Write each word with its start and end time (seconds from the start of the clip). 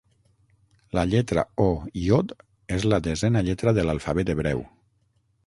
La 0.97 1.03
lletra 1.09 1.43
o 1.65 1.67
iod 2.05 2.33
és 2.79 2.89
la 2.95 3.01
desena 3.09 3.45
lletra 3.51 3.75
de 3.81 3.87
l'alfabet 3.91 4.35
hebreu. 4.37 4.65